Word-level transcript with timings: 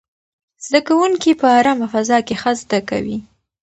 زده 0.65 0.79
کوونکي 0.87 1.31
په 1.41 1.47
ارامه 1.57 1.87
فضا 1.93 2.17
کې 2.27 2.35
ښه 2.41 2.51
زده 2.61 2.79
کوي. 2.89 3.17